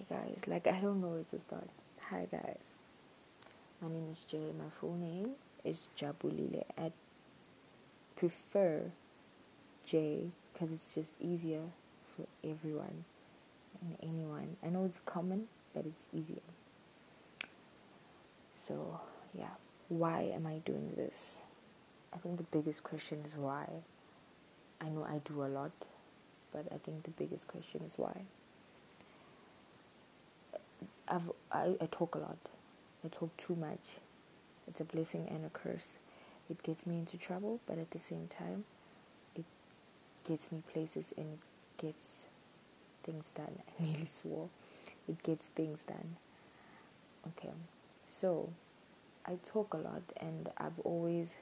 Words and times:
Hi 0.00 0.16
guys, 0.16 0.44
like 0.46 0.66
I 0.66 0.80
don't 0.80 1.00
know 1.02 1.08
where 1.08 1.24
to 1.24 1.40
start. 1.40 1.68
Hi 2.08 2.26
guys, 2.30 2.72
my 3.82 3.88
name 3.88 4.08
is 4.10 4.24
Jay. 4.24 4.50
My 4.56 4.70
full 4.70 4.94
name 4.94 5.32
is 5.62 5.88
Jabulile. 5.94 6.64
I 6.78 6.92
prefer 8.16 8.92
Jay 9.84 10.28
because 10.52 10.72
it's 10.72 10.94
just 10.94 11.20
easier 11.20 11.64
for 12.16 12.24
everyone 12.42 13.04
and 13.82 13.96
anyone. 14.02 14.56
I 14.64 14.68
know 14.68 14.84
it's 14.84 15.00
common, 15.04 15.48
but 15.74 15.84
it's 15.84 16.06
easier. 16.14 16.48
So, 18.56 19.00
yeah, 19.36 19.54
why 19.88 20.30
am 20.32 20.46
I 20.46 20.58
doing 20.64 20.94
this? 20.96 21.40
I 22.14 22.16
think 22.16 22.38
the 22.38 22.44
biggest 22.44 22.82
question 22.84 23.22
is 23.26 23.36
why. 23.36 23.66
I 24.80 24.88
know 24.88 25.04
I 25.04 25.20
do 25.24 25.44
a 25.44 25.48
lot, 25.48 25.72
but 26.52 26.66
I 26.72 26.78
think 26.78 27.02
the 27.02 27.10
biggest 27.10 27.48
question 27.48 27.82
is 27.86 27.98
why. 27.98 28.22
I've, 31.10 31.30
I, 31.50 31.74
I 31.80 31.86
talk 31.90 32.14
a 32.14 32.18
lot. 32.18 32.38
I 33.04 33.08
talk 33.08 33.36
too 33.36 33.56
much. 33.56 33.96
It's 34.68 34.80
a 34.80 34.84
blessing 34.84 35.26
and 35.28 35.44
a 35.44 35.48
curse. 35.50 35.98
It 36.48 36.62
gets 36.62 36.86
me 36.86 36.98
into 36.98 37.18
trouble, 37.18 37.60
but 37.66 37.78
at 37.78 37.90
the 37.90 37.98
same 37.98 38.28
time, 38.28 38.64
it 39.34 39.44
gets 40.26 40.52
me 40.52 40.62
places 40.72 41.12
and 41.16 41.26
it 41.34 41.82
gets 41.82 42.24
things 43.02 43.30
done. 43.34 43.58
I 43.80 43.82
nearly 43.82 44.06
swore. 44.06 44.48
It 45.08 45.22
gets 45.22 45.46
things 45.46 45.82
done. 45.82 46.16
Okay, 47.28 47.52
so 48.06 48.50
I 49.26 49.38
talk 49.44 49.74
a 49.74 49.76
lot, 49.76 50.02
and 50.16 50.48
I've 50.56 50.78
always 50.84 51.34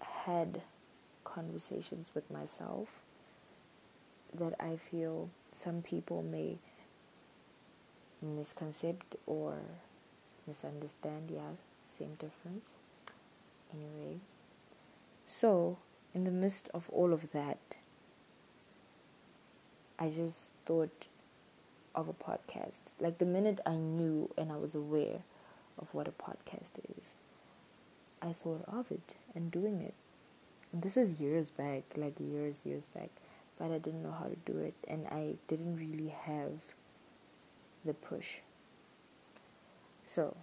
had 0.00 0.60
conversations 1.24 2.10
with 2.14 2.30
myself 2.30 2.88
that 4.34 4.54
I 4.60 4.76
feel 4.76 5.30
some 5.52 5.80
people 5.80 6.22
may 6.22 6.58
misconcept 8.22 9.16
or 9.26 9.58
misunderstand. 10.46 11.30
Yeah, 11.32 11.56
same 11.86 12.14
difference. 12.18 12.76
Anyway, 13.72 14.18
so 15.28 15.78
in 16.14 16.24
the 16.24 16.30
midst 16.30 16.70
of 16.72 16.88
all 16.90 17.12
of 17.12 17.32
that, 17.32 17.76
I 19.98 20.10
just 20.10 20.50
thought 20.64 21.06
of 21.94 22.08
a 22.08 22.12
podcast. 22.12 22.80
Like 23.00 23.18
the 23.18 23.24
minute 23.24 23.60
I 23.66 23.74
knew 23.76 24.30
and 24.36 24.52
I 24.52 24.56
was 24.56 24.74
aware 24.74 25.20
of 25.78 25.92
what 25.92 26.06
a 26.06 26.12
podcast 26.12 26.78
is, 26.98 27.12
I 28.22 28.32
thought 28.32 28.64
of 28.68 28.90
it 28.90 29.14
and 29.34 29.50
doing 29.50 29.80
it. 29.80 29.94
And 30.72 30.82
this 30.82 30.96
is 30.96 31.20
years 31.20 31.50
back, 31.50 31.84
like 31.96 32.20
years, 32.20 32.66
years 32.66 32.86
back. 32.94 33.10
But 33.58 33.70
I 33.70 33.78
didn't 33.78 34.02
know 34.02 34.12
how 34.12 34.26
to 34.26 34.36
do 34.44 34.58
it 34.58 34.74
and 34.86 35.06
I 35.06 35.36
didn't 35.48 35.76
really 35.76 36.08
have 36.08 36.52
the 37.86 37.94
push. 37.94 38.38
So, 40.04 40.36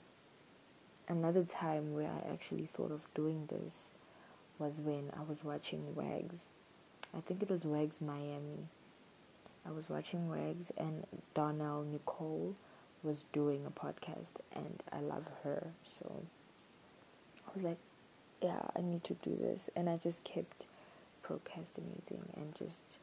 another 1.08 1.44
time 1.44 1.94
where 1.94 2.10
I 2.10 2.32
actually 2.32 2.66
thought 2.66 2.92
of 2.92 3.08
doing 3.14 3.48
this 3.48 3.90
was 4.60 4.80
when 4.80 5.12
I 5.18 5.24
was 5.24 5.44
watching 5.44 5.96
Wags. 5.96 6.48
I 7.16 7.22
think 7.22 7.42
it 7.42 7.50
was 7.50 7.66
Wags 7.66 8.02
Miami. 8.02 8.68
I 9.66 9.72
was 9.72 9.90
watching 9.90 10.30
Wags 10.30 10.72
and 10.78 11.06
Darnell 11.34 11.84
Nicole 11.84 12.56
was 13.02 13.26
doing 13.32 13.66
a 13.66 13.72
podcast 13.72 14.34
and 14.54 14.82
I 14.92 15.00
love 15.00 15.30
her. 15.44 15.68
So 15.84 16.24
I 17.48 17.52
was 17.54 17.64
like, 17.64 17.78
yeah, 18.42 18.62
I 18.76 18.82
need 18.82 19.04
to 19.06 19.14
do 19.16 19.38
this. 19.40 19.70
And 19.76 19.90
I 19.90 19.98
just 19.98 20.24
kept 20.24 20.66
procrastinating 21.22 22.24
and 22.36 22.54
just 22.56 22.98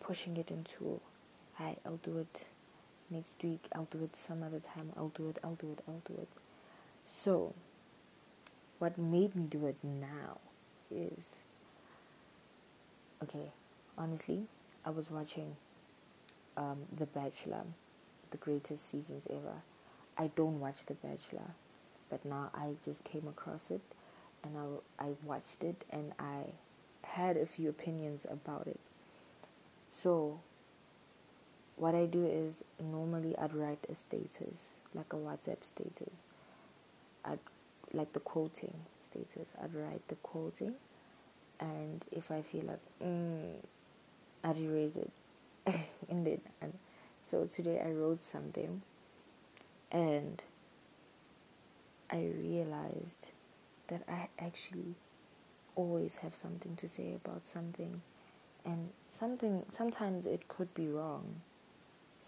pushing 0.00 0.36
it 0.36 0.50
into, 0.50 1.00
I, 1.58 1.76
I'll 1.84 2.00
do 2.02 2.18
it 2.18 2.46
next 3.10 3.34
week, 3.42 3.66
I'll 3.74 3.88
do 3.90 4.02
it 4.04 4.16
some 4.16 4.42
other 4.42 4.60
time, 4.60 4.92
I'll 4.96 5.12
do 5.14 5.28
it, 5.28 5.38
I'll 5.42 5.54
do 5.54 5.72
it, 5.72 5.82
I'll 5.88 6.02
do 6.06 6.20
it. 6.20 6.28
So, 7.06 7.54
what 8.78 8.98
made 8.98 9.34
me 9.34 9.44
do 9.44 9.66
it 9.66 9.76
now 9.82 10.38
is 10.90 11.26
okay, 13.22 13.50
honestly, 13.96 14.44
I 14.84 14.90
was 14.90 15.10
watching 15.10 15.56
um, 16.56 16.78
The 16.96 17.06
Bachelor, 17.06 17.64
the 18.30 18.36
greatest 18.36 18.90
seasons 18.90 19.26
ever. 19.30 19.62
I 20.16 20.30
don't 20.34 20.60
watch 20.60 20.86
The 20.86 20.94
Bachelor, 20.94 21.50
but 22.10 22.24
now 22.24 22.50
I 22.54 22.74
just 22.84 23.04
came 23.04 23.26
across 23.28 23.70
it 23.70 23.80
and 24.42 24.56
I, 24.56 25.04
I 25.04 25.08
watched 25.24 25.64
it 25.64 25.84
and 25.90 26.12
I 26.18 26.44
had 27.02 27.36
a 27.36 27.46
few 27.46 27.68
opinions 27.68 28.26
about 28.30 28.66
it. 28.66 28.80
So, 29.92 30.40
what 31.78 31.94
I 31.94 32.06
do 32.06 32.26
is 32.26 32.64
normally 32.80 33.36
I'd 33.38 33.54
write 33.54 33.86
a 33.88 33.94
status, 33.94 34.76
like 34.94 35.12
a 35.12 35.16
WhatsApp 35.16 35.62
status. 35.62 36.14
I'd 37.24 37.38
like 37.92 38.12
the 38.12 38.20
quoting 38.20 38.74
status. 39.00 39.52
I'd 39.62 39.74
write 39.74 40.06
the 40.08 40.16
quoting, 40.16 40.74
and 41.60 42.04
if 42.10 42.30
I 42.30 42.42
feel 42.42 42.64
like, 42.64 42.80
mm, 43.02 43.54
I'd 44.42 44.58
erase 44.58 44.96
it, 44.96 45.12
and 46.08 46.26
then 46.26 46.40
and 46.60 46.74
so 47.22 47.44
today 47.44 47.80
I 47.84 47.90
wrote 47.92 48.22
something, 48.22 48.82
and 49.92 50.42
I 52.10 52.30
realized 52.42 53.30
that 53.86 54.02
I 54.08 54.28
actually 54.38 54.96
always 55.76 56.16
have 56.16 56.34
something 56.34 56.74
to 56.76 56.88
say 56.88 57.14
about 57.14 57.46
something, 57.46 58.02
and 58.64 58.90
something 59.10 59.64
sometimes 59.70 60.26
it 60.26 60.48
could 60.48 60.74
be 60.74 60.88
wrong 60.88 61.42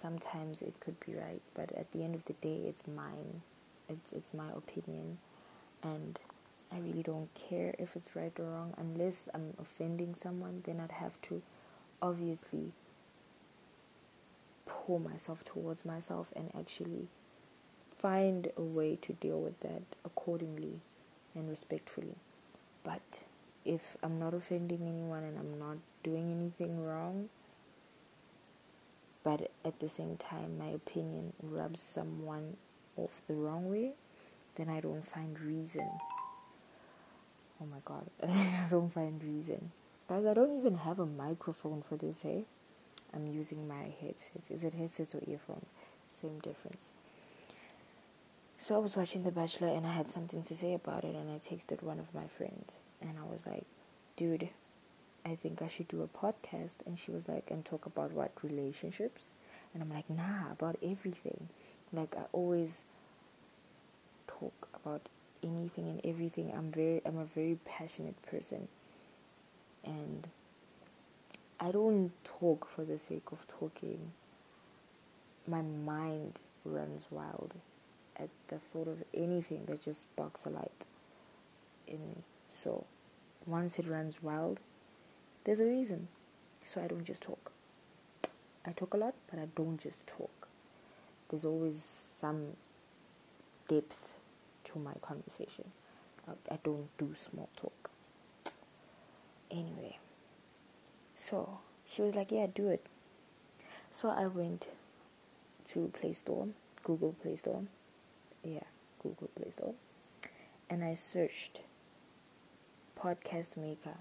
sometimes 0.01 0.63
it 0.63 0.75
could 0.81 0.99
be 1.01 1.15
right, 1.15 1.43
but 1.55 1.73
at 1.73 1.93
the 1.93 2.03
end 2.03 2.15
of 2.15 2.25
the 2.25 2.33
day, 2.35 2.63
it's 2.67 2.87
mine. 2.87 3.43
It's 3.89 4.13
it's 4.13 4.33
my 4.33 4.51
opinion, 4.57 5.19
and 5.83 6.19
I 6.73 6.79
really 6.79 7.03
don't 7.03 7.33
care 7.35 7.75
if 7.79 7.97
it's 7.97 8.15
right 8.15 8.33
or 8.39 8.45
wrong 8.45 8.75
unless 8.77 9.29
I'm 9.35 9.55
offending 9.61 10.15
someone. 10.15 10.63
Then 10.65 10.81
I'd 10.81 10.93
have 10.93 11.21
to, 11.23 11.43
obviously, 12.01 12.73
pull 14.67 14.99
myself 14.99 15.45
towards 15.45 15.85
myself 15.85 16.33
and 16.37 16.51
actually 16.57 17.09
find 17.99 18.51
a 18.57 18.63
way 18.63 18.97
to 19.03 19.13
deal 19.15 19.41
with 19.41 19.59
that 19.61 19.83
accordingly 20.05 20.81
and 21.35 21.49
respectfully. 21.49 22.15
But 22.83 23.21
if 23.65 23.97
I'm 24.03 24.19
not 24.19 24.33
offending 24.33 24.81
anyone 24.83 25.23
and 25.25 25.39
I'm 25.39 25.59
not 25.59 25.77
doing 26.03 26.31
anything 26.33 26.85
wrong, 26.85 27.29
but 29.23 29.51
at 29.65 29.81
the 29.81 29.89
same 29.89 30.17
time 30.17 30.59
my 30.59 30.69
opinion 30.69 31.33
rubs 31.43 31.83
someone 31.83 32.57
off 32.97 33.21
the 33.27 33.35
wrong 33.35 33.71
way, 33.71 33.93
then 34.57 34.69
I 34.69 34.81
don't 34.81 35.07
find 35.07 35.41
reason. 35.41 35.89
Oh 37.63 37.67
my 37.67 37.79
god, 37.85 38.07
I 38.23 38.67
don't 38.71 38.93
find 38.93 39.23
reason. 39.23 39.73
Guys, 40.09 40.27
I 40.27 40.35
don't 40.35 40.59
even 40.59 40.79
have 40.79 40.99
a 40.99 41.07
microphone 41.07 41.83
for 41.89 41.97
this, 41.97 42.23
hey? 42.23 42.45
I'm 43.15 43.27
using 43.27 43.69
my 43.69 43.93
headsets. 44.01 44.51
Is 44.51 44.65
it 44.65 44.75
headsets 44.75 45.15
or 45.15 45.23
earphones? 45.27 45.73
Same 46.11 46.39
difference. 46.41 46.91
So 48.59 48.75
I 48.75 48.79
was 48.79 48.97
watching 48.97 49.23
The 49.23 49.31
Bachelor 49.31 49.69
and 49.69 49.87
I 49.87 49.93
had 49.93 50.11
something 50.11 50.43
to 50.43 50.55
say 50.55 50.75
about 50.75 51.05
it, 51.05 51.15
and 51.15 51.31
I 51.31 51.39
texted 51.39 51.83
one 51.83 51.99
of 51.99 52.15
my 52.15 52.27
friends, 52.27 52.79
and 53.01 53.15
I 53.19 53.31
was 53.31 53.47
like, 53.47 53.65
dude, 54.17 54.51
I 55.25 55.35
think 55.35 55.63
I 55.63 55.69
should 55.69 55.89
do 55.89 56.03
a 56.03 56.09
podcast. 56.09 56.77
And 56.87 56.99
she 56.99 57.11
was 57.11 57.29
like, 57.29 57.51
and 57.51 57.65
talk 57.65 57.87
about 57.87 58.13
what 58.13 58.33
relationships. 58.43 59.33
And 59.73 59.83
I'm 59.83 59.91
like, 59.91 60.09
nah, 60.09 60.53
about 60.53 60.77
everything. 60.83 61.49
Like 61.93 62.17
I 62.17 62.23
always 62.33 62.83
talk 64.27 64.69
about 64.75 65.03
anything 65.43 65.89
and 65.89 66.01
everything. 66.05 66.53
I'm 66.57 66.71
very, 66.71 67.03
I'm 67.05 67.19
a 67.19 67.25
very 67.25 67.59
passionate 67.65 68.21
person, 68.23 68.69
and 69.85 70.29
I 71.59 71.71
don't 71.71 72.13
talk 72.25 72.67
for 72.67 72.85
the 72.85 72.99
sake 72.99 73.33
of 73.33 73.47
talking. 73.47 74.13
My 75.47 75.63
mind 75.63 76.39
runs 76.65 77.07
wild 77.11 77.55
at 78.17 78.29
the 78.49 78.59
thought 78.59 78.89
of 78.89 79.03
anything 79.15 79.65
that 79.67 79.85
just 79.85 80.03
sparks 80.03 80.45
a 80.45 80.51
light 80.51 80.85
in 81.89 81.99
me. 82.09 82.17
So 82.51 82.85
once 83.47 83.79
it 83.79 83.87
runs 83.87 84.23
wild, 84.23 84.61
there's 85.45 85.61
a 85.61 85.65
reason. 85.65 86.09
So 86.65 86.83
I 86.83 86.87
don't 86.87 87.05
just 87.05 87.23
talk. 87.23 87.53
I 88.67 88.73
talk 88.73 88.95
a 88.95 88.97
lot, 88.97 89.15
but 89.31 89.41
I 89.41 89.47
don't 89.57 89.79
just 89.79 90.07
talk. 90.07 90.49
There's 91.29 91.45
always 91.45 91.77
some 92.21 92.57
depth 93.69 94.15
to 94.65 94.79
my 94.79 94.95
conversation. 95.01 95.65
I 96.51 96.59
don't 96.63 96.89
do 96.99 97.13
small 97.15 97.49
talk. 97.57 97.91
Anyway, 99.51 99.99
so 101.17 101.59
she 101.89 102.03
was 102.03 102.15
like, 102.15 102.31
Yeah, 102.31 102.47
do 102.55 102.69
it. 102.69 102.87
So 103.91 104.11
I 104.11 104.27
went 104.27 104.69
to 105.67 105.91
Play 105.93 106.13
Store, 106.13 106.49
Google 106.85 107.15
Play 107.21 107.37
Store. 107.37 107.63
Yeah, 108.45 108.63
Google 109.03 109.29
Play 109.35 109.51
Store. 109.51 109.75
And 110.69 110.85
I 110.85 110.95
searched 110.95 111.61
podcast 113.01 113.57
maker 113.57 113.97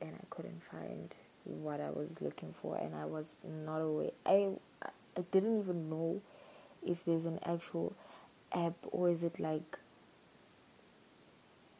and 0.00 0.14
I 0.14 0.24
couldn't 0.30 0.62
find 0.70 1.14
what 1.44 1.80
I 1.80 1.90
was 1.90 2.20
looking 2.20 2.54
for, 2.60 2.76
and 2.76 2.94
I 2.94 3.04
was 3.04 3.36
not 3.44 3.78
aware. 3.78 4.10
I 4.26 4.50
I 4.82 5.22
didn't 5.30 5.60
even 5.60 5.90
know 5.90 6.20
if 6.86 7.04
there's 7.04 7.24
an 7.26 7.40
actual 7.44 7.94
app 8.52 8.74
or 8.92 9.10
is 9.10 9.24
it 9.24 9.40
like 9.40 9.78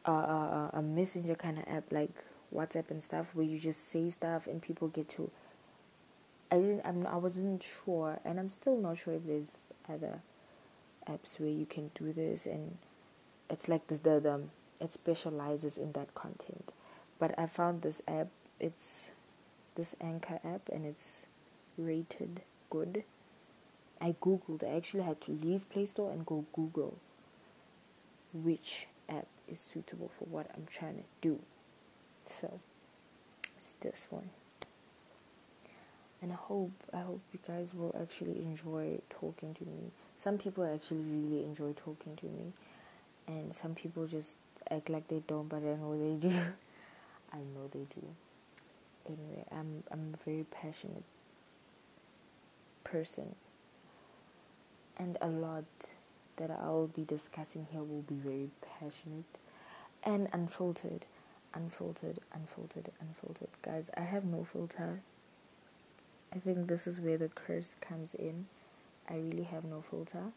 a, 0.05 0.11
a, 0.11 0.69
a 0.73 0.81
messenger 0.81 1.35
kind 1.35 1.57
of 1.57 1.65
app 1.67 1.91
like 1.91 2.11
WhatsApp 2.53 2.89
and 2.89 3.01
stuff 3.03 3.29
where 3.33 3.45
you 3.45 3.59
just 3.59 3.89
say 3.91 4.09
stuff 4.09 4.47
and 4.47 4.61
people 4.61 4.87
get 4.87 5.09
to. 5.09 5.29
I 6.51 6.55
didn't. 6.55 6.81
I'm. 6.83 7.05
I 7.05 7.17
wasn't 7.17 7.61
sure, 7.63 8.19
and 8.25 8.39
I'm 8.39 8.49
still 8.49 8.75
not 8.75 8.97
sure 8.97 9.13
if 9.13 9.25
there's 9.27 9.51
other 9.87 10.21
apps 11.07 11.39
where 11.39 11.49
you 11.49 11.67
can 11.67 11.91
do 11.93 12.11
this, 12.11 12.47
and 12.47 12.77
it's 13.49 13.67
like 13.67 13.85
the 13.87 13.95
the, 13.95 14.19
the 14.19 14.41
it 14.81 14.91
specializes 14.91 15.77
in 15.77 15.91
that 15.91 16.15
content. 16.15 16.71
But 17.19 17.37
I 17.37 17.45
found 17.47 17.81
this 17.81 18.01
app. 18.07 18.27
It's 18.59 19.09
this 19.75 19.95
Anchor 20.01 20.39
app, 20.43 20.69
and 20.71 20.85
it's 20.85 21.25
rated 21.77 22.41
good. 22.69 23.03
I 24.01 24.15
googled. 24.21 24.63
I 24.63 24.75
actually 24.75 25.03
had 25.03 25.19
to 25.21 25.31
leave 25.31 25.69
Play 25.69 25.85
Store 25.85 26.11
and 26.11 26.25
go 26.25 26.45
Google 26.53 26.97
which 28.33 28.87
app 29.07 29.27
is 29.47 29.59
suitable 29.59 30.09
for 30.17 30.25
what 30.25 30.49
I'm 30.55 30.67
trying 30.69 30.97
to 30.97 31.03
do. 31.21 31.39
So 32.25 32.59
it's 33.55 33.73
this 33.81 34.07
one. 34.09 34.29
And 36.21 36.31
I 36.31 36.35
hope 36.35 36.71
I 36.93 36.99
hope 36.99 37.21
you 37.33 37.39
guys 37.47 37.73
will 37.73 37.95
actually 37.99 38.37
enjoy 38.39 38.99
talking 39.09 39.53
to 39.55 39.65
me. 39.65 39.91
Some 40.17 40.37
people 40.37 40.63
actually 40.65 41.03
really 41.03 41.43
enjoy 41.45 41.73
talking 41.73 42.15
to 42.17 42.25
me 42.25 42.53
and 43.27 43.53
some 43.53 43.73
people 43.73 44.05
just 44.05 44.35
act 44.69 44.89
like 44.89 45.07
they 45.07 45.21
don't 45.27 45.47
but 45.47 45.57
I 45.57 45.75
know 45.75 45.97
they 45.97 46.27
do. 46.27 46.35
I 47.31 47.37
know 47.37 47.67
they 47.71 47.85
do. 47.93 48.05
Anyway, 49.07 49.45
I'm 49.51 49.83
I'm 49.91 50.13
a 50.13 50.23
very 50.23 50.45
passionate 50.51 51.03
person 52.83 53.35
and 54.97 55.17
a 55.21 55.27
lot 55.27 55.63
that 56.35 56.51
I'll 56.51 56.87
be 56.87 57.03
discussing 57.03 57.67
here 57.71 57.81
will 57.81 58.01
be 58.01 58.15
very 58.15 58.49
passionate 58.79 59.25
and 60.03 60.29
unfiltered, 60.31 61.05
unfiltered, 61.53 62.19
unfiltered, 62.33 62.91
unfiltered. 62.99 63.49
Guys, 63.61 63.89
I 63.97 64.01
have 64.01 64.25
no 64.25 64.43
filter. 64.43 65.01
I 66.33 66.39
think 66.39 66.67
this 66.67 66.85
is 66.85 66.99
where 66.99 67.17
the 67.17 67.29
curse 67.29 67.75
comes 67.81 68.13
in. 68.13 68.47
I 69.09 69.15
really 69.15 69.43
have 69.43 69.63
no 69.63 69.81
filter. 69.81 70.31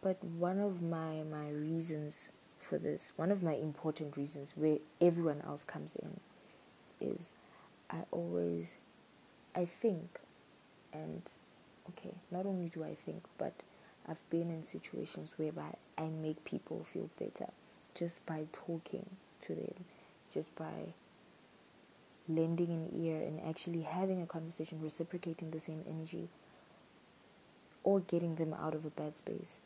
But 0.00 0.22
one 0.22 0.60
of 0.60 0.80
my 0.80 1.22
my 1.22 1.50
reasons 1.50 2.28
for 2.60 2.78
this, 2.78 3.12
one 3.16 3.30
of 3.30 3.42
my 3.42 3.54
important 3.54 4.16
reasons 4.16 4.52
where 4.56 4.78
everyone 5.00 5.42
else 5.46 5.64
comes 5.64 5.94
in 5.96 6.20
is 7.00 7.30
I 7.90 7.98
always 8.10 8.66
I 9.54 9.64
think 9.64 10.20
and 10.92 11.22
okay, 11.90 12.14
not 12.30 12.46
only 12.46 12.68
do 12.68 12.84
I 12.84 12.94
think, 12.94 13.24
but 13.38 13.54
I've 14.08 14.28
been 14.30 14.50
in 14.50 14.62
situations 14.62 15.34
whereby 15.36 15.74
I 15.96 16.04
make 16.04 16.44
people 16.44 16.84
feel 16.84 17.10
better 17.18 17.50
just 17.94 18.24
by 18.26 18.46
talking 18.52 19.06
to 19.42 19.54
them, 19.54 19.74
just 20.32 20.54
by 20.54 20.94
lending 22.28 22.70
an 22.70 22.88
ear 22.94 23.16
and 23.16 23.40
actually 23.46 23.82
having 23.82 24.22
a 24.22 24.26
conversation, 24.26 24.80
reciprocating 24.82 25.50
the 25.50 25.60
same 25.60 25.82
energy, 25.88 26.28
or 27.82 28.00
getting 28.00 28.36
them 28.36 28.54
out 28.54 28.74
of 28.74 28.84
a 28.84 28.90
bad 28.90 29.16
space. 29.18 29.58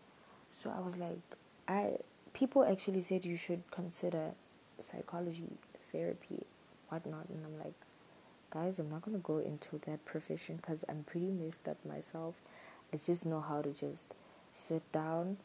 So 0.52 0.72
I 0.74 0.80
was 0.80 0.96
like, 0.96 1.18
I 1.66 1.96
people 2.32 2.64
actually 2.64 3.00
said 3.00 3.24
you 3.24 3.36
should 3.36 3.62
consider 3.70 4.32
psychology, 4.80 5.48
therapy, 5.90 6.44
whatnot, 6.88 7.26
and 7.28 7.44
I'm 7.44 7.58
like, 7.58 7.74
guys, 8.50 8.78
I'm 8.78 8.90
not 8.90 9.02
gonna 9.02 9.18
go 9.18 9.38
into 9.38 9.78
that 9.86 10.04
profession 10.04 10.56
because 10.56 10.84
I'm 10.88 11.04
pretty 11.04 11.30
messed 11.30 11.68
up 11.68 11.78
myself. 11.84 12.34
I 12.92 12.98
just 12.98 13.24
know 13.24 13.40
how 13.40 13.62
to 13.62 13.70
just 13.70 14.06
sit 14.54 14.90
down 14.92 15.38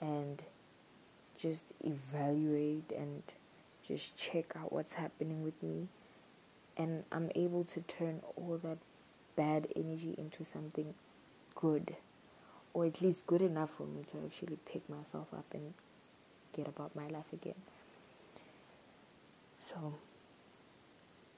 and 0.00 0.42
just 1.38 1.72
evaluate 1.84 2.92
and 2.96 3.22
just 3.86 4.16
check 4.16 4.54
out 4.56 4.72
what's 4.72 4.94
happening 4.94 5.42
with 5.42 5.60
me 5.62 5.88
and 6.76 7.04
I'm 7.10 7.30
able 7.34 7.64
to 7.64 7.80
turn 7.82 8.20
all 8.36 8.58
that 8.62 8.78
bad 9.36 9.68
energy 9.74 10.14
into 10.16 10.44
something 10.44 10.94
good 11.54 11.96
or 12.72 12.86
at 12.86 13.00
least 13.00 13.26
good 13.26 13.42
enough 13.42 13.70
for 13.70 13.84
me 13.84 14.02
to 14.12 14.18
actually 14.24 14.58
pick 14.64 14.88
myself 14.88 15.28
up 15.32 15.46
and 15.52 15.74
get 16.52 16.68
about 16.68 16.94
my 16.94 17.08
life 17.08 17.32
again. 17.32 17.54
So 19.60 19.94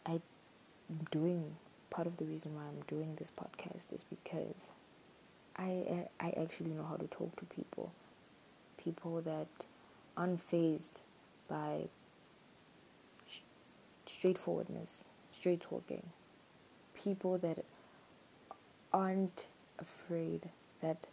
I'm 0.07 1.07
doing 1.11 1.57
part 1.91 2.07
of 2.07 2.17
the 2.17 2.25
reason 2.25 2.55
why 2.55 2.63
I'm 2.63 2.83
doing 2.87 3.17
this 3.17 3.31
podcast 3.31 3.93
is 3.93 4.05
because 4.05 4.69
I 5.57 6.07
I 6.21 6.31
actually 6.41 6.71
know 6.71 6.85
how 6.85 6.97
to 6.97 7.07
talk 7.07 7.37
to 7.37 7.45
people, 7.45 7.93
people 8.83 9.21
that 9.23 9.49
unfazed 10.17 11.01
by 11.49 11.89
sh- 13.27 13.41
straightforwardness, 14.07 15.05
straight 15.31 15.61
talking, 15.61 16.03
people 16.95 17.39
that 17.39 17.65
aren't 18.93 19.47
afraid 19.79 20.49
that 20.81 21.07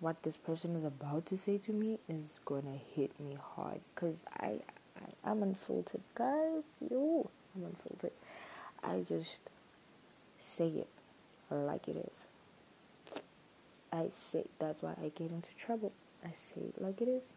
what 0.00 0.22
this 0.22 0.36
person 0.36 0.76
is 0.76 0.84
about 0.84 1.26
to 1.26 1.36
say 1.36 1.58
to 1.58 1.72
me 1.72 1.98
is 2.08 2.38
gonna 2.44 2.78
hit 2.94 3.18
me 3.18 3.36
hard 3.40 3.80
because 3.94 4.22
I, 4.38 4.60
I 4.96 5.30
I'm 5.30 5.42
unfiltered 5.42 6.02
guys 6.14 6.64
yo 6.90 7.30
I'm 7.54 7.64
unfiltered 7.64 8.12
I 8.82 9.04
just 9.08 9.40
say 10.40 10.68
it 10.68 10.88
like 11.50 11.88
it 11.88 11.96
is 11.96 12.26
I 13.92 14.08
say 14.10 14.44
that's 14.58 14.82
why 14.82 14.94
I 15.02 15.08
get 15.08 15.30
into 15.30 15.50
trouble. 15.56 15.92
I 16.24 16.32
say 16.32 16.60
it 16.60 16.80
like 16.80 17.00
it 17.00 17.08
is. 17.08 17.34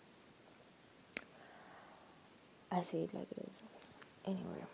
I 2.71 2.81
say 2.81 2.99
it 2.99 3.13
like 3.13 3.27
it 3.31 3.45
is. 3.49 3.61
Anyway, 4.25 4.65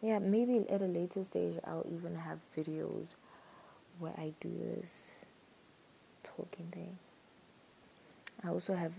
yeah, 0.00 0.18
maybe 0.18 0.64
at 0.68 0.82
a 0.82 0.86
later 0.86 1.24
stage 1.24 1.54
I'll 1.64 1.86
even 1.92 2.16
have 2.16 2.38
videos 2.56 3.14
where 3.98 4.12
I 4.18 4.32
do 4.40 4.50
this 4.50 5.10
talking 6.22 6.66
thing. 6.72 6.98
I 8.44 8.48
also 8.48 8.74
have 8.74 8.92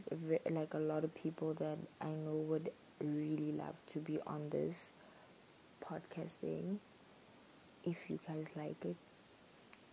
like 0.50 0.74
a 0.74 0.80
lot 0.80 1.04
of 1.04 1.14
people 1.16 1.54
that 1.56 1.78
I 2.02 2.08
know 2.08 2.36
would 2.48 2.72
really 3.02 3.52
love 3.52 3.76
to 3.88 4.00
be 4.00 4.20
on 4.26 4.50
this 4.50 4.92
podcast 5.84 6.36
thing. 6.42 6.80
If 7.84 8.10
you 8.10 8.20
guys 8.26 8.46
like 8.56 8.86
it, 8.86 8.96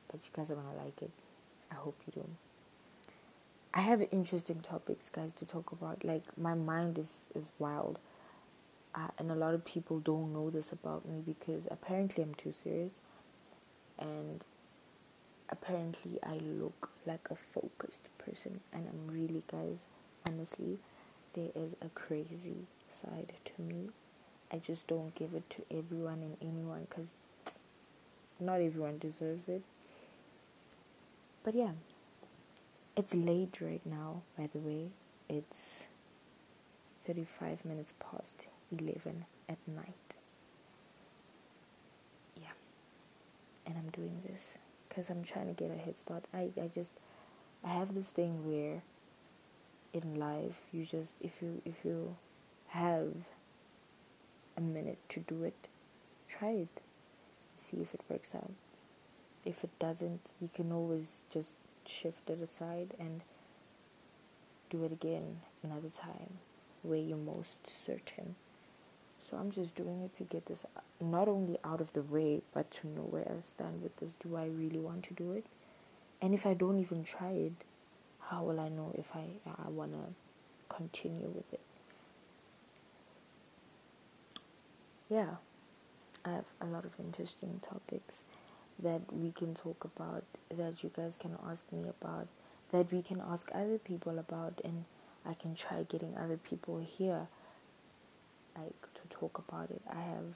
but 0.08 0.20
you 0.24 0.30
guys 0.32 0.50
are 0.50 0.54
gonna 0.54 0.76
like 0.84 1.02
it. 1.02 1.10
I 1.70 1.74
hope 1.74 1.96
you 2.06 2.22
do. 2.22 2.28
I 3.72 3.80
have 3.80 4.02
interesting 4.10 4.60
topics, 4.60 5.08
guys, 5.08 5.32
to 5.34 5.44
talk 5.46 5.72
about. 5.72 6.04
Like 6.04 6.22
my 6.38 6.54
mind 6.54 6.98
is 6.98 7.30
is 7.34 7.50
wild, 7.58 7.98
uh, 8.94 9.08
and 9.18 9.30
a 9.30 9.34
lot 9.34 9.54
of 9.54 9.64
people 9.64 9.98
don't 10.00 10.32
know 10.32 10.50
this 10.50 10.72
about 10.72 11.06
me 11.06 11.22
because 11.24 11.66
apparently 11.70 12.22
I'm 12.22 12.34
too 12.34 12.52
serious, 12.52 13.00
and 13.98 14.44
apparently 15.50 16.18
I 16.22 16.38
look 16.38 16.90
like 17.06 17.28
a 17.30 17.36
focused 17.36 18.08
person, 18.18 18.60
and 18.72 18.88
I'm 18.88 19.12
really, 19.14 19.42
guys. 19.50 19.84
Honestly, 20.26 20.78
there 21.34 21.48
is 21.54 21.74
a 21.82 21.88
crazy 21.90 22.66
side 22.88 23.32
to 23.44 23.62
me. 23.62 23.88
I 24.52 24.58
just 24.58 24.86
don't 24.86 25.14
give 25.14 25.34
it 25.34 25.48
to 25.50 25.62
everyone 25.70 26.22
and 26.22 26.36
anyone 26.42 26.86
because 26.88 27.16
not 28.38 28.60
everyone 28.60 28.98
deserves 28.98 29.48
it. 29.48 29.62
But 31.42 31.54
yeah, 31.54 31.72
it's 32.96 33.14
late 33.14 33.58
right 33.60 33.84
now, 33.84 34.22
by 34.36 34.48
the 34.52 34.58
way. 34.58 34.88
It's 35.28 35.86
35 37.04 37.64
minutes 37.64 37.94
past 37.98 38.46
11 38.76 39.24
at 39.48 39.58
night. 39.66 40.14
Yeah. 42.36 42.52
And 43.66 43.76
I'm 43.78 43.90
doing 43.90 44.22
this 44.26 44.54
because 44.90 45.08
I'm 45.08 45.24
trying 45.24 45.46
to 45.46 45.54
get 45.54 45.70
a 45.70 45.78
head 45.78 45.96
start. 45.96 46.24
I, 46.34 46.50
I 46.60 46.66
just, 46.66 46.92
I 47.64 47.68
have 47.68 47.94
this 47.94 48.10
thing 48.10 48.46
where 48.46 48.82
in 49.94 50.20
life 50.20 50.66
you 50.70 50.84
just, 50.84 51.14
if 51.22 51.40
you, 51.40 51.62
if 51.64 51.84
you 51.84 52.16
have 52.68 53.14
a 54.58 54.60
minute 54.60 54.98
to 55.08 55.20
do 55.20 55.44
it, 55.44 55.68
try 56.28 56.50
it. 56.50 56.82
See 57.56 57.78
if 57.78 57.94
it 57.94 58.02
works 58.08 58.34
out 58.34 58.52
if 59.44 59.64
it 59.64 59.70
doesn't, 59.78 60.30
you 60.40 60.48
can 60.52 60.72
always 60.72 61.22
just 61.30 61.54
shift 61.86 62.28
it 62.28 62.40
aside 62.42 62.94
and 62.98 63.22
do 64.68 64.84
it 64.84 64.92
again 64.92 65.40
another 65.62 65.88
time 65.88 66.38
where 66.82 66.98
you're 66.98 67.16
most 67.16 67.66
certain. 67.66 68.36
So 69.20 69.36
I'm 69.36 69.50
just 69.50 69.74
doing 69.74 70.00
it 70.02 70.14
to 70.14 70.24
get 70.24 70.46
this 70.46 70.64
not 71.00 71.28
only 71.28 71.58
out 71.62 71.80
of 71.80 71.92
the 71.92 72.02
way, 72.02 72.40
but 72.52 72.70
to 72.72 72.88
know 72.88 73.02
where 73.02 73.30
I 73.30 73.40
stand 73.42 73.82
with 73.82 73.96
this. 73.98 74.14
Do 74.14 74.36
I 74.36 74.46
really 74.46 74.78
want 74.78 75.04
to 75.04 75.14
do 75.14 75.32
it? 75.32 75.46
And 76.22 76.34
if 76.34 76.46
I 76.46 76.54
don't 76.54 76.78
even 76.78 77.04
try 77.04 77.30
it, 77.30 77.52
how 78.20 78.44
will 78.44 78.60
I 78.60 78.68
know 78.68 78.92
if 78.96 79.14
I, 79.14 79.26
I 79.64 79.68
want 79.68 79.92
to 79.92 80.74
continue 80.74 81.28
with 81.28 81.52
it? 81.52 81.60
Yeah. 85.08 85.36
I 86.24 86.30
have 86.32 86.44
a 86.60 86.66
lot 86.66 86.84
of 86.84 86.92
interesting 86.98 87.60
topics 87.62 88.24
that 88.78 89.00
we 89.12 89.32
can 89.32 89.54
talk 89.54 89.84
about, 89.84 90.24
that 90.54 90.82
you 90.82 90.90
guys 90.94 91.16
can 91.18 91.36
ask 91.48 91.70
me 91.72 91.88
about, 91.88 92.28
that 92.72 92.92
we 92.92 93.02
can 93.02 93.20
ask 93.20 93.48
other 93.54 93.78
people 93.78 94.18
about, 94.18 94.60
and 94.64 94.84
I 95.24 95.34
can 95.34 95.54
try 95.54 95.82
getting 95.82 96.16
other 96.16 96.36
people 96.36 96.78
here, 96.78 97.28
like 98.56 98.94
to 98.94 99.00
talk 99.08 99.42
about 99.48 99.70
it. 99.70 99.82
I 99.90 100.00
have 100.00 100.34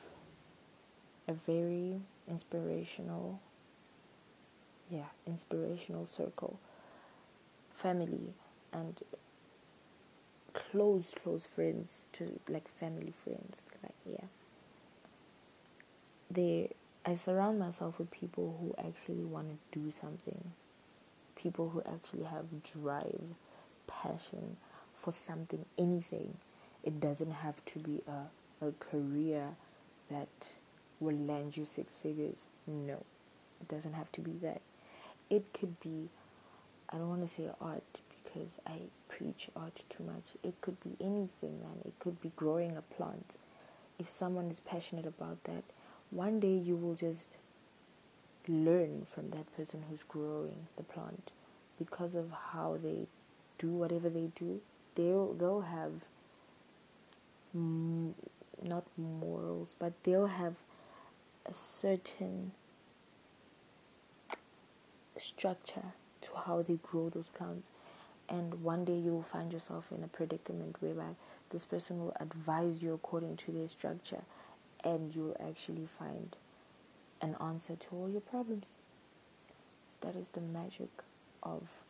a 1.29 1.33
very 1.33 2.01
inspirational, 2.29 3.41
yeah, 4.91 5.07
inspirational 5.27 6.07
circle, 6.07 6.59
family, 7.73 8.35
and 8.73 9.01
close, 10.53 11.15
close 11.23 11.45
friends 11.47 12.03
to 12.13 12.39
like 12.49 12.69
family 12.69 13.13
friends, 13.25 13.63
like 13.83 13.95
yeah. 14.11 14.27
They, 16.31 16.71
I 17.07 17.15
surround 17.15 17.59
myself 17.59 17.99
with 17.99 18.11
people 18.11 18.57
who 18.61 18.75
actually 18.89 19.25
want 19.25 19.49
to 19.73 19.79
do 19.79 19.91
something 19.91 20.53
people 21.45 21.69
who 21.69 21.83
actually 21.83 22.25
have 22.25 22.47
drive, 22.63 23.21
passion 23.87 24.57
for 24.95 25.13
something, 25.13 25.65
anything. 25.77 26.37
It 26.85 27.01
doesn't 27.01 27.31
have 27.33 27.65
to 27.65 27.79
be 27.79 28.03
a, 28.07 28.67
a 28.67 28.73
career 28.79 29.49
that 30.11 30.29
will 31.01 31.17
land 31.17 31.57
you 31.57 31.65
six 31.65 31.97
figures. 31.97 32.47
No, 32.67 33.03
it 33.61 33.69
doesn't 33.69 33.95
have 33.95 34.13
to 34.13 34.21
be 34.21 34.33
that. 34.43 34.61
It 35.31 35.53
could 35.53 35.81
be, 35.81 36.11
I 36.91 36.99
don't 36.99 37.09
want 37.09 37.23
to 37.23 37.29
say 37.29 37.49
art 37.61 38.01
because 38.23 38.59
I 38.67 38.79
preach 39.09 39.49
art 39.57 39.83
too 39.89 40.05
much. 40.05 40.35
It 40.43 40.61
could 40.61 40.79
be 40.81 40.97
anything, 41.01 41.61
man. 41.61 41.81
It 41.85 41.95
could 41.99 42.21
be 42.21 42.31
growing 42.37 42.77
a 42.77 42.83
plant. 42.83 43.37
If 43.99 44.11
someone 44.11 44.51
is 44.51 44.61
passionate 44.61 45.07
about 45.07 45.43
that, 45.45 45.65
one 46.11 46.39
day 46.39 46.55
you 46.55 46.77
will 46.77 46.95
just 46.95 47.39
learn 48.47 49.07
from 49.07 49.31
that 49.31 49.57
person 49.57 49.85
who's 49.89 50.03
growing 50.03 50.67
the 50.77 50.83
plant 50.83 51.31
because 51.79 52.15
of 52.15 52.31
how 52.53 52.79
they 52.83 53.07
do 53.57 53.69
whatever 53.69 54.11
they 54.11 54.29
do 54.35 54.61
they'll 54.95 55.33
they'll 55.35 55.63
have 55.63 55.93
mm, 57.57 58.13
not 58.63 58.85
morals 58.97 59.75
but 59.79 59.93
they'll 60.05 60.27
have 60.27 60.55
a 61.47 61.55
certain 61.55 62.53
structure 65.17 65.93
to 66.21 66.31
how 66.47 66.63
they 66.63 66.79
grow 66.83 67.09
those 67.09 67.29
plants 67.29 67.71
and 68.29 68.63
one 68.63 68.85
day 68.85 68.97
you'll 68.97 69.23
find 69.23 69.53
yourself 69.53 69.87
in 69.97 70.03
a 70.03 70.09
predicament 70.09 70.77
whereby 70.81 71.15
this 71.51 71.65
person 71.65 72.01
will 72.01 72.17
advise 72.19 72.83
you 72.83 72.95
according 72.95 73.37
to 73.37 73.53
their 73.53 73.69
structure 73.69 74.23
and 74.83 75.15
you'll 75.15 75.37
actually 75.41 75.87
find 75.87 76.37
an 77.21 77.37
answer 77.41 77.77
to 77.77 77.87
all 77.93 78.09
your 78.09 78.21
problems. 78.21 78.77
That 80.01 80.15
is 80.15 80.29
the 80.29 80.41
magic 80.41 80.91
of 81.43 81.83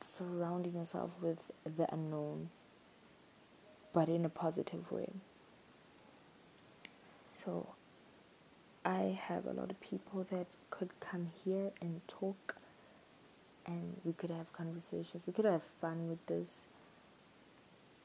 surrounding 0.00 0.74
yourself 0.74 1.16
with 1.20 1.50
the 1.64 1.92
unknown, 1.92 2.50
but 3.92 4.08
in 4.08 4.24
a 4.24 4.28
positive 4.28 4.90
way. 4.92 5.10
So, 7.36 7.68
I 8.84 9.18
have 9.20 9.46
a 9.46 9.52
lot 9.52 9.70
of 9.70 9.80
people 9.80 10.26
that 10.30 10.46
could 10.70 10.90
come 11.00 11.30
here 11.44 11.70
and 11.80 12.00
talk, 12.08 12.56
and 13.66 13.96
we 14.04 14.12
could 14.12 14.30
have 14.30 14.52
conversations. 14.52 15.22
We 15.26 15.32
could 15.32 15.44
have 15.44 15.62
fun 15.80 16.08
with 16.08 16.24
this. 16.26 16.64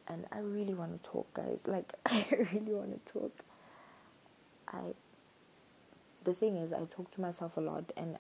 And 0.07 0.25
I 0.31 0.39
really 0.39 0.73
want 0.73 1.01
to 1.01 1.09
talk, 1.09 1.33
guys. 1.33 1.59
Like, 1.67 1.93
I 2.05 2.25
really 2.53 2.73
want 2.73 3.05
to 3.05 3.13
talk. 3.13 3.31
I 4.67 4.93
the 6.23 6.33
thing 6.33 6.55
is, 6.57 6.71
I 6.71 6.79
talk 6.85 7.11
to 7.15 7.21
myself 7.21 7.57
a 7.57 7.61
lot, 7.61 7.91
and 7.97 8.15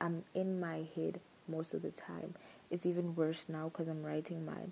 I'm 0.00 0.24
in 0.34 0.60
my 0.60 0.84
head 0.94 1.20
most 1.46 1.74
of 1.74 1.82
the 1.82 1.90
time. 1.90 2.34
It's 2.70 2.84
even 2.86 3.14
worse 3.14 3.48
now 3.48 3.68
because 3.68 3.88
I'm 3.88 4.02
writing 4.02 4.44
my 4.44 4.70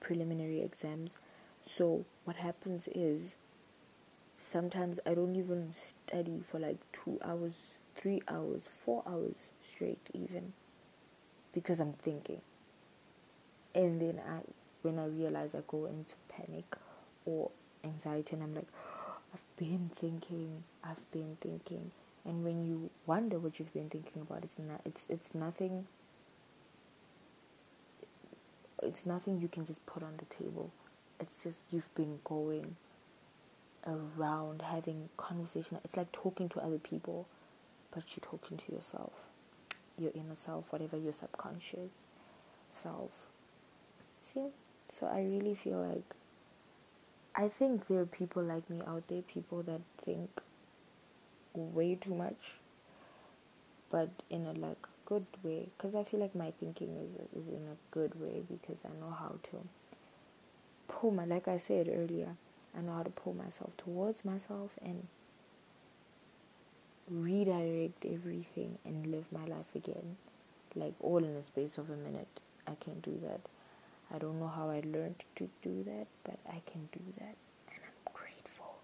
preliminary 0.00 0.60
exams. 0.62 1.16
So, 1.64 2.04
what 2.24 2.36
happens 2.36 2.88
is 2.94 3.34
sometimes 4.38 5.00
I 5.06 5.14
don't 5.14 5.36
even 5.36 5.72
study 5.72 6.40
for 6.44 6.58
like 6.58 6.78
two 6.92 7.18
hours, 7.24 7.78
three 7.94 8.22
hours, 8.28 8.68
four 8.68 9.02
hours 9.06 9.50
straight, 9.66 10.08
even 10.12 10.52
because 11.52 11.80
I'm 11.80 11.94
thinking. 11.94 12.42
And 13.74 14.00
then 14.00 14.20
I, 14.26 14.40
when 14.82 14.98
I 14.98 15.06
realize 15.06 15.54
I 15.54 15.60
go 15.66 15.86
into 15.86 16.14
panic 16.28 16.76
or 17.24 17.50
anxiety, 17.82 18.36
and 18.36 18.42
I'm 18.44 18.54
like, 18.54 18.68
I've 19.32 19.56
been 19.56 19.90
thinking, 19.96 20.62
I've 20.84 21.10
been 21.10 21.38
thinking 21.40 21.90
and 22.24 22.44
when 22.44 22.64
you 22.64 22.90
wonder 23.06 23.38
what 23.38 23.58
you've 23.58 23.72
been 23.72 23.90
thinking 23.90 24.22
about 24.22 24.42
it's 24.42 24.58
not 24.58 24.80
it's 24.84 25.04
it's 25.08 25.34
nothing 25.34 25.86
it's 28.82 29.06
nothing 29.06 29.40
you 29.40 29.48
can 29.48 29.64
just 29.64 29.84
put 29.86 30.02
on 30.02 30.14
the 30.18 30.24
table 30.34 30.70
it's 31.20 31.36
just 31.42 31.60
you've 31.70 31.94
been 31.94 32.18
going 32.24 32.76
around 33.86 34.62
having 34.62 35.08
conversation. 35.16 35.78
It's 35.84 35.96
like 35.96 36.10
talking 36.12 36.48
to 36.50 36.60
other 36.60 36.78
people 36.78 37.26
but 37.90 38.02
you're 38.16 38.22
talking 38.28 38.56
to 38.56 38.72
yourself. 38.72 39.28
Your 39.98 40.10
inner 40.14 40.34
self 40.34 40.72
whatever 40.72 40.96
your 40.96 41.12
subconscious 41.12 41.92
self. 42.70 43.26
See? 44.22 44.48
So 44.88 45.06
i 45.06 45.20
really 45.22 45.54
feel 45.54 45.78
like 45.78 46.14
i 47.34 47.48
think 47.48 47.86
there 47.88 48.00
are 48.00 48.06
people 48.06 48.42
like 48.42 48.68
me 48.68 48.82
out 48.86 49.08
there 49.08 49.22
people 49.22 49.62
that 49.62 49.80
think 50.04 50.28
way 51.54 51.94
too 51.94 52.14
much, 52.14 52.54
but 53.90 54.10
in 54.30 54.46
a 54.46 54.52
like 54.52 54.86
good 55.06 55.26
way. 55.42 55.68
Because 55.76 55.94
I 55.94 56.04
feel 56.04 56.20
like 56.20 56.34
my 56.34 56.52
thinking 56.58 56.96
is 56.96 57.42
is 57.42 57.48
in 57.48 57.62
a 57.68 57.76
good 57.90 58.20
way 58.20 58.42
because 58.48 58.84
I 58.84 58.88
know 59.00 59.10
how 59.12 59.36
to 59.50 59.68
pull 60.88 61.10
my 61.10 61.24
like 61.24 61.48
I 61.48 61.58
said 61.58 61.88
earlier. 61.88 62.36
I 62.76 62.80
know 62.80 62.92
how 62.92 63.02
to 63.02 63.10
pull 63.10 63.34
myself 63.34 63.76
towards 63.76 64.24
myself 64.24 64.72
and 64.82 65.06
redirect 67.08 68.04
everything 68.04 68.78
and 68.84 69.06
live 69.06 69.26
my 69.30 69.44
life 69.44 69.74
again, 69.74 70.16
like 70.74 70.94
all 71.00 71.18
in 71.18 71.34
the 71.34 71.42
space 71.42 71.78
of 71.78 71.90
a 71.90 71.96
minute. 71.96 72.40
I 72.66 72.74
can 72.80 73.00
do 73.00 73.18
that. 73.22 73.40
I 74.12 74.18
don't 74.18 74.40
know 74.40 74.48
how 74.48 74.70
I 74.70 74.82
learned 74.84 75.24
to 75.36 75.48
do 75.62 75.84
that, 75.84 76.06
but 76.24 76.38
I 76.48 76.60
can 76.66 76.88
do 76.92 77.00
that. 77.18 77.36
And 77.68 77.78
I'm 77.82 78.12
grateful. 78.12 78.76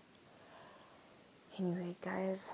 Anyway, 1.59 1.97
guys, 2.03 2.51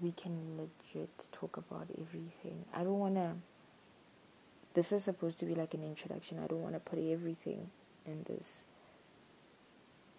we 0.00 0.12
can 0.12 0.56
legit 0.56 1.26
talk 1.32 1.56
about 1.56 1.86
everything. 1.98 2.64
I 2.74 2.84
don't 2.84 2.98
want 2.98 3.14
to. 3.16 3.32
This 4.74 4.92
is 4.92 5.04
supposed 5.04 5.38
to 5.40 5.46
be 5.46 5.54
like 5.54 5.74
an 5.74 5.82
introduction. 5.82 6.38
I 6.42 6.46
don't 6.46 6.62
want 6.62 6.74
to 6.74 6.80
put 6.80 6.98
everything 6.98 7.70
in 8.10 8.24
this 8.28 8.64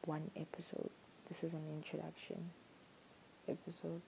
one 0.06 0.32
episode. 0.36 0.90
This 1.28 1.44
is 1.44 1.54
an 1.54 1.64
introduction 1.72 2.52
episode. 3.48 4.02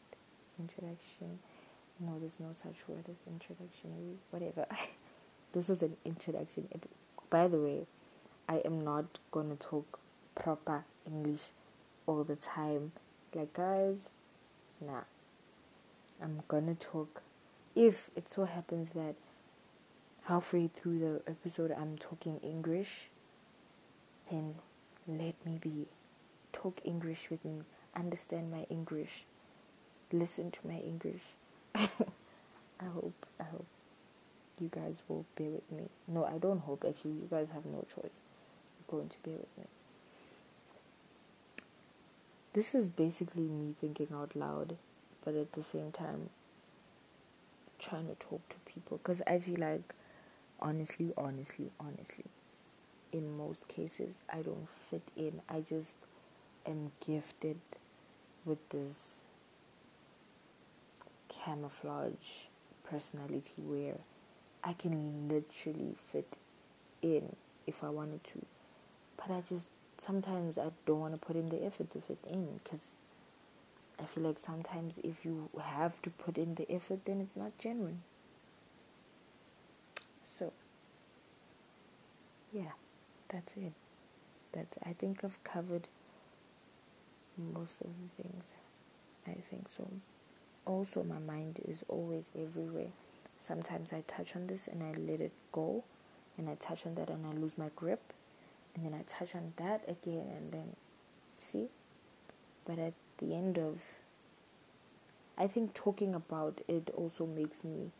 Introduction. 0.59 1.39
No, 1.99 2.17
there's 2.19 2.39
no 2.39 2.51
such 2.51 2.87
word 2.87 3.05
as 3.11 3.21
introductionary. 3.29 4.15
Whatever. 4.31 4.65
this 5.53 5.69
is 5.69 5.81
an 5.81 5.97
introduction. 6.05 6.67
By 7.29 7.47
the 7.47 7.57
way, 7.57 7.85
I 8.47 8.57
am 8.65 8.83
not 8.83 9.19
gonna 9.31 9.55
talk 9.55 9.99
proper 10.35 10.85
English 11.05 11.51
all 12.07 12.23
the 12.23 12.35
time 12.35 12.93
like, 13.35 13.53
guys, 13.53 14.09
nah. 14.79 15.01
I'm 16.21 16.43
gonna 16.47 16.75
talk. 16.75 17.21
If 17.75 18.09
it 18.15 18.29
so 18.29 18.45
happens 18.45 18.91
that 18.91 19.15
halfway 20.25 20.67
through 20.67 20.99
the 20.99 21.31
episode 21.31 21.71
I'm 21.71 21.97
talking 21.97 22.37
English, 22.43 23.09
then 24.29 24.55
let 25.07 25.35
me 25.45 25.59
be. 25.61 25.87
Talk 26.51 26.79
English 26.83 27.29
with 27.31 27.43
me. 27.43 27.61
Understand 27.95 28.51
my 28.51 28.65
English. 28.69 29.25
Listen 30.11 30.51
to 30.51 30.59
my 30.67 30.77
English. 30.77 31.23
I 31.75 32.85
hope, 32.93 33.25
I 33.39 33.43
hope 33.43 33.65
you 34.59 34.69
guys 34.69 35.01
will 35.07 35.25
bear 35.35 35.49
with 35.49 35.71
me. 35.71 35.89
No, 36.07 36.25
I 36.25 36.37
don't 36.37 36.59
hope 36.59 36.85
actually. 36.87 37.11
You 37.11 37.27
guys 37.29 37.47
have 37.53 37.65
no 37.65 37.85
choice. 37.93 38.21
You're 38.77 38.99
going 38.99 39.09
to 39.09 39.17
bear 39.23 39.33
with 39.33 39.57
me 39.57 39.65
this 42.53 42.75
is 42.75 42.89
basically 42.89 43.43
me 43.43 43.73
thinking 43.81 44.07
out 44.13 44.35
loud, 44.35 44.77
but 45.25 45.35
at 45.35 45.53
the 45.53 45.63
same 45.63 45.91
time, 45.91 46.29
trying 47.79 48.07
to 48.07 48.15
talk 48.15 48.47
to 48.49 48.55
people. 48.71 48.97
Because 48.97 49.21
I 49.27 49.39
feel 49.39 49.59
like, 49.59 49.93
honestly, 50.59 51.11
honestly, 51.17 51.71
honestly, 51.79 52.25
in 53.13 53.37
most 53.37 53.67
cases, 53.67 54.21
I 54.31 54.41
don't 54.41 54.67
fit 54.67 55.03
in. 55.15 55.41
I 55.47 55.61
just 55.61 55.93
am 56.65 56.91
gifted 57.05 57.59
with 58.43 58.57
this 58.69 59.23
camouflage 61.29 62.47
personality 62.83 63.53
where 63.57 63.97
I 64.63 64.73
can 64.73 65.27
literally 65.29 65.95
fit 66.11 66.37
in 67.01 67.35
if 67.67 67.83
I 67.83 67.89
wanted 67.89 68.23
to. 68.25 68.45
But 69.17 69.31
I 69.31 69.41
just 69.47 69.67
sometimes 69.97 70.57
I 70.57 70.69
don't 70.85 70.99
want 70.99 71.13
to 71.13 71.19
put 71.19 71.35
in 71.35 71.49
the 71.49 71.63
effort 71.63 71.91
to 71.91 72.01
fit 72.01 72.17
in 72.27 72.59
because 72.63 72.81
I 73.99 74.05
feel 74.05 74.23
like 74.23 74.39
sometimes 74.39 74.97
if 75.03 75.23
you 75.23 75.49
have 75.61 76.01
to 76.01 76.09
put 76.09 76.37
in 76.37 76.55
the 76.55 76.69
effort, 76.71 77.05
then 77.05 77.21
it's 77.21 77.35
not 77.35 77.57
genuine. 77.57 78.01
So, 80.37 80.51
yeah, 82.51 82.71
that's 83.33 83.55
it. 83.57 83.73
That's 84.51 84.77
I 84.85 84.93
think 84.93 85.23
I've 85.23 85.43
covered 85.43 85.87
most 87.37 87.81
of 87.81 87.87
the 87.87 88.23
things. 88.23 88.53
I 89.27 89.33
think 89.49 89.67
so. 89.67 89.89
Also, 90.65 91.03
my 91.03 91.19
mind 91.19 91.59
is 91.67 91.83
always 91.87 92.25
everywhere. 92.39 92.91
Sometimes 93.39 93.91
I 93.91 94.03
touch 94.07 94.35
on 94.35 94.47
this 94.47 94.67
and 94.67 94.83
I 94.83 94.93
let 94.97 95.19
it 95.19 95.31
go, 95.51 95.83
and 96.37 96.49
I 96.49 96.55
touch 96.55 96.85
on 96.85 96.95
that 96.95 97.09
and 97.09 97.25
I 97.25 97.31
lose 97.31 97.57
my 97.57 97.69
grip, 97.75 98.13
and 98.75 98.85
then 98.85 98.93
I 98.93 99.03
touch 99.11 99.35
on 99.35 99.53
that 99.57 99.83
again, 99.87 100.27
and 100.37 100.51
then 100.51 100.75
see. 101.39 101.67
But 102.65 102.79
at 102.79 102.93
the 103.17 103.33
end 103.33 103.57
of, 103.57 103.81
I 105.37 105.47
think 105.47 105.73
talking 105.73 106.13
about 106.13 106.61
it 106.67 106.91
also 106.95 107.25
makes 107.25 107.63
me 107.63 107.91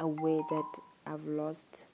aware 0.00 0.40
that 0.48 0.72
I've 1.06 1.26
lost 1.26 1.84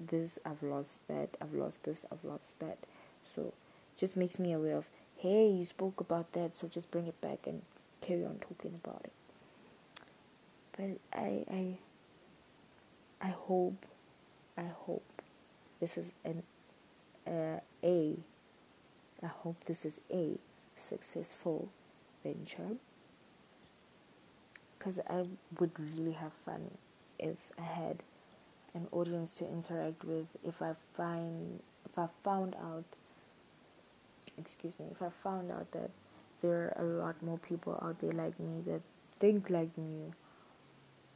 this, 0.00 0.38
I've 0.44 0.62
lost 0.62 0.98
that, 1.08 1.36
I've 1.40 1.54
lost 1.54 1.84
this, 1.84 2.04
I've 2.10 2.24
lost 2.24 2.58
that. 2.60 2.78
So, 3.24 3.52
just 3.96 4.16
makes 4.16 4.38
me 4.38 4.52
aware 4.52 4.76
of, 4.76 4.88
hey, 5.16 5.48
you 5.48 5.64
spoke 5.64 6.00
about 6.00 6.32
that, 6.32 6.56
so 6.56 6.68
just 6.68 6.90
bring 6.90 7.06
it 7.06 7.20
back 7.20 7.46
and 7.46 7.62
carry 8.00 8.24
on 8.24 8.36
talking 8.40 8.78
about 8.82 9.02
it. 9.04 9.12
But 10.76 11.18
I, 11.18 11.44
I, 11.50 11.78
I 13.20 13.28
hope, 13.28 13.84
I 14.56 14.64
hope 14.86 15.04
this 15.80 15.96
is 15.96 16.12
an 16.24 16.42
uh, 17.26 17.60
a. 17.82 18.16
I 19.22 19.26
hope 19.26 19.64
this 19.64 19.84
is 19.84 20.00
a 20.12 20.38
successful 20.76 21.68
venture 22.22 22.76
because 24.78 25.00
I 25.10 25.24
would 25.58 25.72
really 25.78 26.12
have 26.12 26.32
fun 26.44 26.70
if 27.18 27.36
I 27.58 27.62
had 27.62 28.02
an 28.78 28.88
audience 28.92 29.34
to 29.36 29.44
interact 29.44 30.04
with. 30.04 30.26
If 30.44 30.62
I 30.62 30.74
find, 30.96 31.60
if 31.88 31.98
I 31.98 32.08
found 32.22 32.54
out, 32.56 32.84
excuse 34.38 34.78
me, 34.78 34.86
if 34.90 35.02
I 35.02 35.10
found 35.22 35.50
out 35.50 35.70
that 35.72 35.90
there 36.40 36.72
are 36.76 36.84
a 36.84 37.04
lot 37.04 37.22
more 37.22 37.38
people 37.38 37.78
out 37.82 38.00
there 38.00 38.12
like 38.12 38.38
me 38.38 38.62
that 38.66 38.80
think 39.18 39.50
like 39.50 39.76
me, 39.76 40.12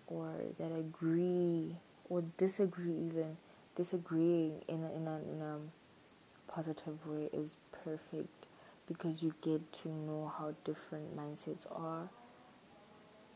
or 0.08 0.32
that 0.58 0.72
agree 0.76 1.76
or 2.08 2.22
disagree, 2.36 2.96
even 3.06 3.36
disagreeing 3.76 4.62
in 4.68 4.82
a, 4.82 4.96
in 4.96 5.06
a, 5.06 5.16
in 5.32 5.40
a 5.40 6.52
positive 6.52 7.06
way 7.06 7.30
is 7.32 7.56
perfect 7.84 8.46
because 8.86 9.22
you 9.22 9.32
get 9.40 9.72
to 9.72 9.88
know 9.88 10.30
how 10.38 10.54
different 10.64 11.16
mindsets 11.16 11.64
are 11.70 12.08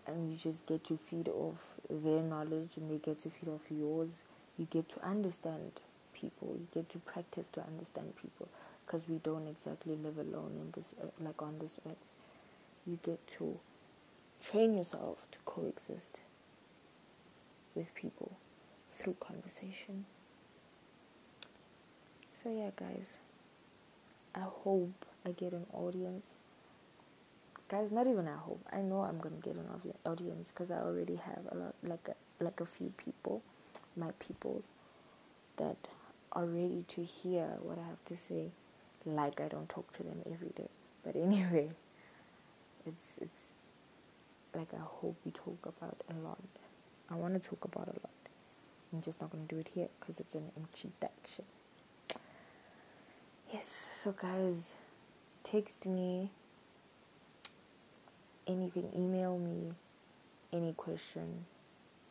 and 0.06 0.30
you 0.30 0.36
just 0.36 0.66
get 0.66 0.84
to 0.84 0.96
feed 0.96 1.28
off 1.28 1.76
their 1.90 2.22
knowledge 2.22 2.76
and 2.76 2.90
they 2.90 2.98
get 2.98 3.20
to 3.20 3.30
feed 3.30 3.48
off 3.48 3.62
yours. 3.70 4.22
You 4.58 4.66
get 4.66 4.88
to 4.90 5.04
understand 5.04 5.72
people. 6.14 6.56
You 6.58 6.66
get 6.72 6.88
to 6.90 6.98
practice 6.98 7.46
to 7.52 7.62
understand 7.62 8.14
people 8.16 8.48
because 8.84 9.08
we 9.08 9.16
don't 9.16 9.46
exactly 9.48 9.96
live 9.96 10.18
alone 10.18 10.52
in 10.60 10.72
this 10.74 10.94
earth, 11.02 11.12
like 11.20 11.42
on 11.42 11.58
this 11.58 11.80
earth. 11.86 11.96
You 12.86 12.98
get 13.02 13.26
to 13.38 13.58
train 14.44 14.74
yourself 14.74 15.26
to 15.32 15.38
coexist 15.44 16.20
with 17.74 17.94
people 17.94 18.32
through 18.94 19.16
conversation. 19.20 20.06
So 22.34 22.50
yeah 22.50 22.70
guys. 22.76 23.14
I 24.34 24.40
hope 24.40 25.06
I 25.24 25.30
get 25.30 25.52
an 25.52 25.66
audience. 25.72 26.32
Guys, 27.68 27.90
not 27.90 28.06
even 28.06 28.28
I 28.28 28.36
hope. 28.36 28.60
I 28.72 28.80
know 28.80 29.00
I'm 29.00 29.18
gonna 29.18 29.36
get 29.42 29.56
an 29.56 29.66
audience 30.04 30.52
because 30.54 30.70
I 30.70 30.78
already 30.80 31.16
have 31.16 31.40
a 31.50 31.56
lot, 31.56 31.74
like 31.82 32.08
a, 32.08 32.44
like 32.44 32.60
a 32.60 32.66
few 32.66 32.92
people, 32.96 33.42
my 33.96 34.12
peoples, 34.20 34.64
that 35.56 35.76
are 36.32 36.44
ready 36.44 36.84
to 36.88 37.02
hear 37.02 37.48
what 37.62 37.78
I 37.78 37.86
have 37.88 38.04
to 38.06 38.16
say. 38.16 38.50
Like 39.04 39.40
I 39.40 39.48
don't 39.48 39.68
talk 39.68 39.96
to 39.96 40.02
them 40.02 40.22
every 40.30 40.50
day, 40.56 40.68
but 41.04 41.16
anyway, 41.16 41.70
it's 42.86 43.18
it's 43.20 43.38
like 44.54 44.72
I 44.72 44.82
hope 44.82 45.16
we 45.24 45.30
talk 45.32 45.58
about 45.64 45.96
a 46.10 46.14
lot. 46.24 46.38
I 47.10 47.14
want 47.14 47.40
to 47.40 47.48
talk 47.48 47.64
about 47.64 47.88
a 47.88 47.98
lot. 48.02 48.10
I'm 48.92 49.02
just 49.02 49.20
not 49.20 49.30
gonna 49.30 49.44
do 49.48 49.58
it 49.58 49.68
here 49.74 49.88
because 50.00 50.20
it's 50.20 50.34
an 50.34 50.50
introduction. 50.56 51.44
Yes, 53.52 53.72
so 54.02 54.12
guys 54.12 54.72
text 55.44 55.86
me, 55.86 56.30
anything, 58.46 58.90
email 58.94 59.38
me, 59.38 59.72
any 60.52 60.72
question, 60.72 61.44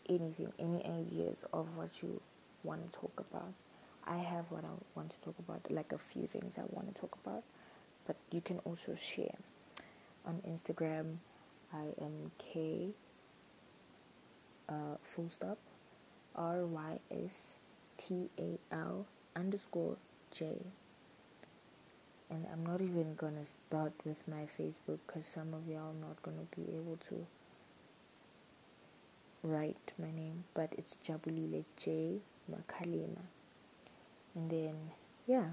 anything, 0.07 0.51
any 0.59 0.83
ideas 0.85 1.43
of 1.53 1.67
what 1.75 2.01
you 2.01 2.21
want 2.63 2.91
to 2.91 2.99
talk 2.99 3.13
about. 3.17 3.53
I 4.07 4.17
have 4.17 4.45
what 4.49 4.63
I 4.63 4.69
want 4.95 5.09
to 5.11 5.17
talk 5.21 5.35
about, 5.39 5.61
like 5.71 5.91
a 5.91 5.97
few 5.97 6.27
things 6.27 6.57
I 6.57 6.63
want 6.69 6.93
to 6.93 7.01
talk 7.01 7.17
about, 7.25 7.43
but 8.05 8.15
you 8.31 8.41
can 8.41 8.59
also 8.59 8.95
share. 8.95 9.35
On 10.25 10.41
Instagram, 10.47 11.17
I 11.73 11.85
am 12.01 12.31
K 12.37 12.89
uh, 14.69 14.97
full 15.03 15.29
stop 15.29 15.57
R 16.35 16.65
Y 16.65 16.99
S 17.11 17.57
T 17.97 18.29
A 18.39 18.57
L 18.71 19.05
underscore 19.35 19.97
J 20.31 20.57
and 22.29 22.45
I'm 22.51 22.65
not 22.65 22.81
even 22.81 23.15
gonna 23.15 23.45
start 23.45 23.93
with 24.03 24.27
my 24.27 24.47
Facebook 24.59 24.99
because 25.05 25.25
some 25.25 25.53
of 25.53 25.67
y'all 25.67 25.93
not 25.93 26.21
gonna 26.23 26.47
be 26.55 26.63
able 26.73 26.97
to 27.09 27.25
write 29.43 29.93
my 29.99 30.11
name, 30.11 30.43
but 30.53 30.73
it's 30.77 30.95
Jabulile 31.05 31.63
J 31.77 32.19
Makalima, 32.51 33.21
and 34.33 34.49
then 34.49 34.75
yeah, 35.27 35.49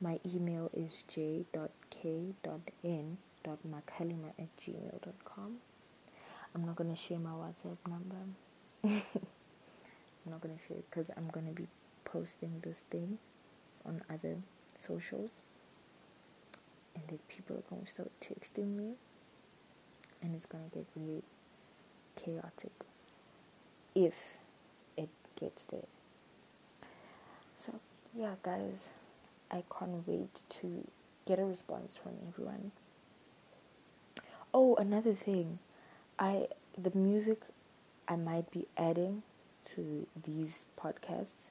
my 0.00 0.18
email 0.26 0.70
is 0.74 1.04
j.k.n.makalima 1.08 1.48
at 4.38 4.56
gmail.com. 4.56 5.56
I'm 6.54 6.64
not 6.64 6.76
gonna 6.76 6.96
share 6.96 7.18
my 7.18 7.30
WhatsApp 7.30 7.78
number. 7.88 8.16
I'm 8.84 10.30
not 10.30 10.40
gonna 10.40 10.58
share 10.68 10.78
because 10.90 11.10
I'm 11.16 11.28
gonna 11.28 11.52
be 11.52 11.68
posting 12.04 12.60
this 12.62 12.84
thing 12.90 13.18
on 13.86 14.02
other 14.10 14.36
socials 14.76 15.30
and 16.94 17.04
then 17.08 17.18
people 17.28 17.56
are 17.56 17.62
going 17.70 17.82
to 17.82 17.90
start 17.90 18.10
texting 18.20 18.76
me 18.76 18.92
and 20.22 20.34
it's 20.34 20.46
going 20.46 20.64
to 20.70 20.78
get 20.78 20.86
really 20.96 21.22
chaotic 22.16 22.72
if 23.94 24.34
it 24.96 25.08
gets 25.38 25.64
there. 25.64 25.86
So 27.56 27.80
yeah 28.16 28.34
guys 28.42 28.90
i 29.50 29.62
can't 29.76 30.06
wait 30.06 30.42
to 30.48 30.86
get 31.26 31.38
a 31.38 31.44
response 31.44 31.98
from 32.00 32.12
everyone. 32.28 32.70
Oh 34.52 34.76
another 34.76 35.14
thing 35.14 35.58
i 36.18 36.46
the 36.78 36.96
music 36.96 37.42
i 38.08 38.16
might 38.16 38.50
be 38.50 38.66
adding 38.76 39.22
to 39.74 40.06
these 40.24 40.64
podcasts 40.80 41.50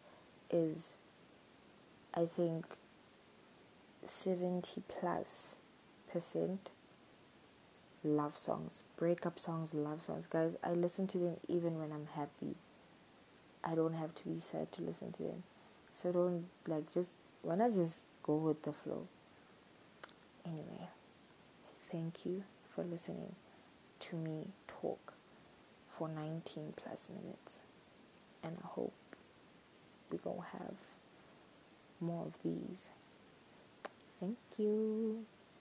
is 0.52 0.94
i 2.14 2.26
think 2.26 2.66
70 4.10 4.84
plus 4.88 5.56
percent 6.12 6.70
love 8.04 8.36
songs, 8.38 8.84
breakup 8.98 9.39
songs, 9.39 9.74
love 9.74 10.02
songs. 10.02 10.28
Guys, 10.28 10.56
I 10.63 10.72
listen 10.74 11.08
to 11.08 11.18
them 11.18 11.38
even 11.48 11.80
when 11.80 11.92
I'm 11.92 12.08
happy. 12.16 12.56
I 13.63 13.76
don't 13.76 13.94
have 13.94 14.13
to 14.16 14.24
be 14.26 14.39
sad 14.39 14.72
to 14.74 14.82
listen 14.82 15.12
to 15.13 15.24
them. 15.24 15.44
So 15.94 16.12
don't 16.12 16.46
like 16.68 16.94
just 16.94 17.13
not 17.44 17.74
just 17.74 18.00
go 18.24 18.36
with 18.36 18.63
the 18.63 18.74
flow. 18.74 19.08
Anyway, 20.46 20.89
thank 21.92 22.26
you 22.26 22.44
for 22.76 22.84
listening 22.84 23.36
to 24.02 24.16
me 24.18 24.48
talk 24.68 25.13
for 25.89 26.10
19 26.10 26.74
plus 26.76 27.08
minutes. 27.10 27.60
And 28.44 28.58
I 28.62 28.68
hope 28.68 28.94
going 30.24 30.38
to 30.38 30.58
have 30.58 30.76
more 32.00 32.26
of 32.26 32.38
these. 32.44 32.89
Thank 34.24 34.38
you. 34.58 35.26